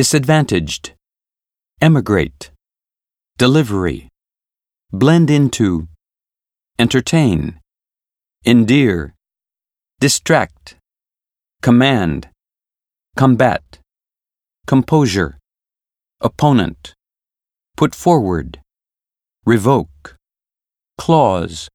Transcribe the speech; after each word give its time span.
disadvantaged, 0.00 0.94
emigrate, 1.82 2.50
delivery, 3.36 4.08
blend 4.90 5.28
into, 5.28 5.88
entertain, 6.78 7.60
endear, 8.46 9.14
distract, 10.00 10.76
command, 11.60 12.28
combat, 13.14 13.62
composure, 14.66 15.36
opponent, 16.22 16.94
put 17.76 17.94
forward, 17.94 18.58
revoke, 19.44 20.16
clause, 20.96 21.68